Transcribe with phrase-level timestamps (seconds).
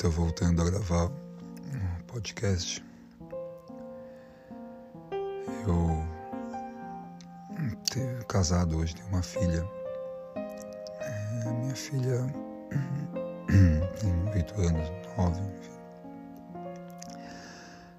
[0.00, 2.82] Tô voltando a gravar um podcast.
[5.68, 6.06] Eu
[7.92, 9.62] tenho casado hoje, tenho uma filha.
[11.02, 12.16] É, minha filha
[14.00, 15.78] tem oito anos, nove, enfim.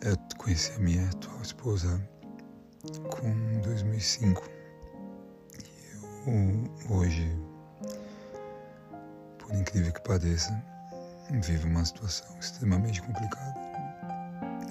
[0.00, 2.08] Eu conheci a minha atual esposa
[3.10, 4.42] com 2005
[5.58, 5.92] e
[6.88, 7.36] eu hoje,
[9.38, 10.71] por incrível que pareça,
[11.40, 13.60] vivo uma situação extremamente complicada.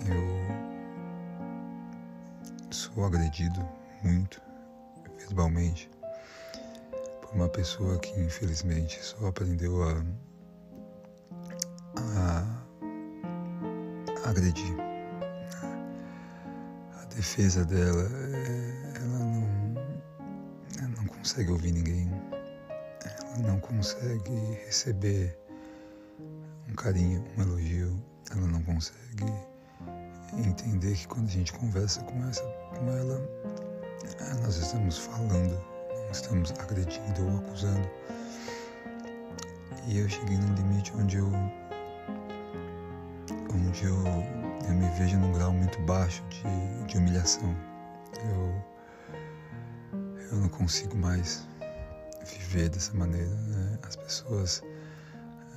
[0.07, 0.41] Eu
[2.71, 3.63] sou agredido
[4.03, 4.41] muito
[5.17, 5.89] verbalmente
[7.21, 10.03] por uma pessoa que infelizmente só aprendeu a,
[11.97, 12.43] a
[14.29, 14.75] agredir.
[17.01, 18.03] A defesa dela,
[18.95, 19.47] ela não,
[20.79, 22.11] ela não consegue ouvir ninguém,
[23.03, 24.33] ela não consegue
[24.65, 25.40] receber
[26.71, 29.25] um carinho, um elogio, ela não consegue
[30.37, 33.21] entender que quando a gente conversa com, essa, com ela,
[34.19, 37.89] eh, nós estamos falando, não estamos agredindo ou acusando.
[39.87, 41.29] E eu cheguei num limite onde eu
[43.53, 43.97] onde eu,
[44.67, 47.53] eu me vejo num grau muito baixo de, de humilhação.
[48.23, 48.63] Eu,
[50.31, 51.45] eu não consigo mais
[52.25, 53.27] viver dessa maneira.
[53.27, 53.79] Né?
[53.83, 54.63] As pessoas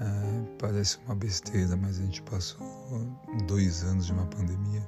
[0.01, 2.67] é, parece uma besteira, mas a gente passou
[3.47, 4.83] dois anos de uma pandemia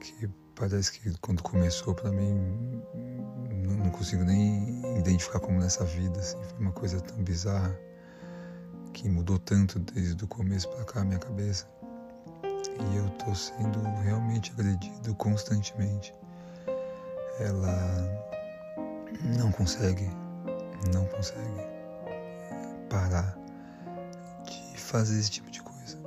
[0.00, 2.82] que parece que quando começou para mim
[3.78, 7.78] não consigo nem identificar como nessa vida assim, foi uma coisa tão bizarra
[8.92, 11.68] que mudou tanto desde o começo para cá a minha cabeça.
[12.44, 16.12] E eu tô sendo realmente agredido constantemente.
[17.38, 18.28] Ela
[19.38, 20.08] não consegue
[20.92, 21.77] não consegue
[22.88, 23.36] parar
[24.44, 25.98] de fazer esse tipo de coisa.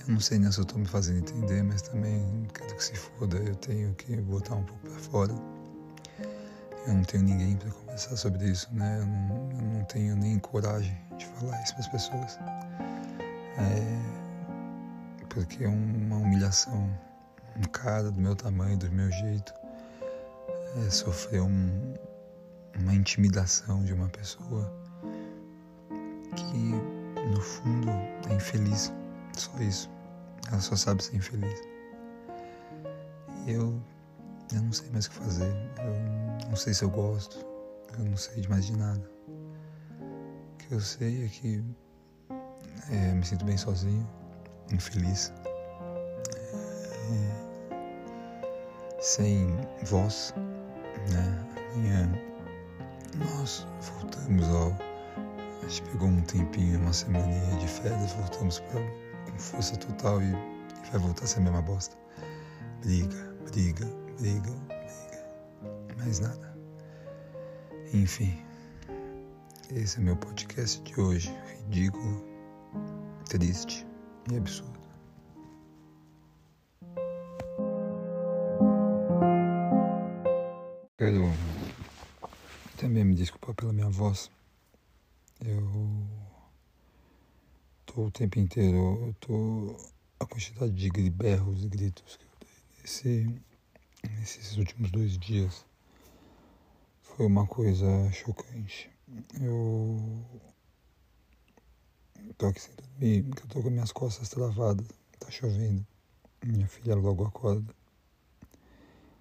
[0.00, 2.94] Eu não sei nem se eu estou me fazendo entender, mas também quero que se
[2.94, 5.34] foda, eu tenho que botar um pouco para fora.
[6.86, 8.98] Eu não tenho ninguém para conversar sobre isso, né?
[9.00, 12.38] Eu não, eu não, tenho nem coragem de falar isso para as pessoas.
[13.58, 14.16] É,
[15.28, 16.88] porque é uma humilhação.
[17.56, 19.52] Um cara do meu tamanho, do meu jeito,
[20.76, 21.94] é, sofreu um,
[22.78, 24.85] uma intimidação de uma pessoa
[26.36, 26.72] que
[27.30, 27.90] no fundo
[28.30, 28.92] é infeliz,
[29.36, 29.90] só isso.
[30.48, 31.60] Ela só sabe ser infeliz.
[33.46, 33.82] Eu,
[34.54, 35.54] eu não sei mais o que fazer.
[35.78, 37.44] Eu não sei se eu gosto.
[37.98, 39.10] Eu não sei de mais de nada.
[39.98, 41.64] O que eu sei é que
[42.90, 44.08] é, me sinto bem sozinho,
[44.72, 45.32] infeliz,
[47.10, 47.30] é,
[49.00, 50.34] sem voz,
[51.12, 51.46] né?
[51.74, 52.12] Amanhã
[53.16, 54.85] nós voltamos ao
[55.62, 58.80] a gente pegou um tempinho, uma semaninha de férias, voltamos pra,
[59.30, 61.96] com força total e, e vai voltar a ser a mesma bosta.
[62.82, 63.86] Briga, briga,
[64.18, 65.96] briga, briga.
[65.98, 66.56] Mais nada.
[67.92, 68.42] Enfim,
[69.74, 71.34] esse é meu podcast de hoje.
[71.64, 72.24] Ridículo,
[73.28, 73.86] triste
[74.30, 74.76] e absurdo.
[80.98, 81.30] Quero
[82.76, 84.30] também me desculpar pela minha voz.
[85.48, 85.62] Eu
[87.86, 89.76] tô o tempo inteiro, eu tô
[90.18, 93.42] a quantidade de berros e gritos que eu dei nesse,
[94.18, 95.64] nesses últimos dois dias
[97.00, 98.90] foi uma coisa chocante.
[99.40, 100.24] Eu
[102.36, 104.84] tô aqui dormir, porque eu tô com minhas costas travadas,
[105.20, 105.86] tá chovendo.
[106.44, 107.72] Minha filha logo acorda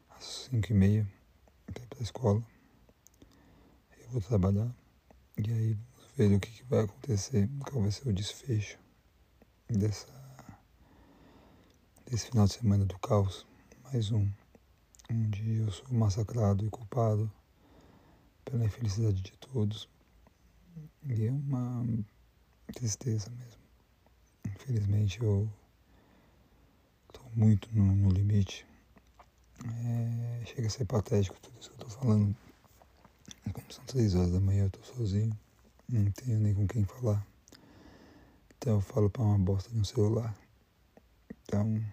[0.09, 1.07] às cinco e meia
[1.67, 2.43] para ir pra escola.
[4.01, 4.75] Eu vou trabalhar.
[5.37, 5.77] E aí
[6.15, 8.79] ver o que, que vai acontecer, qual vai ser o desfecho
[9.69, 10.07] dessa,
[12.05, 13.45] desse final de semana do caos.
[13.83, 14.29] Mais um,
[15.11, 17.31] onde eu sou massacrado e culpado
[18.45, 19.89] pela infelicidade de todos.
[21.03, 21.85] E é uma
[22.73, 23.61] tristeza mesmo.
[24.47, 25.51] Infelizmente eu
[27.07, 28.65] estou muito no, no limite.
[29.65, 32.35] É, chega a ser patético tudo isso que eu estou falando.
[33.53, 35.37] Como são três horas da manhã, eu estou sozinho.
[35.87, 37.25] Não tenho nem com quem falar.
[38.57, 40.35] Então eu falo para uma bosta um celular.
[41.43, 41.83] Então,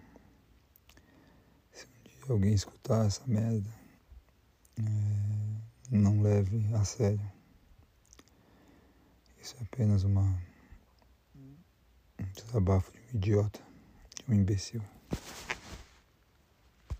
[1.70, 3.68] se um dia alguém escutar essa merda,
[4.78, 4.82] é,
[5.90, 7.20] não leve a sério.
[9.38, 10.22] Isso é apenas uma,
[11.34, 13.60] um desabafo de um idiota,
[14.26, 14.82] de um imbecil.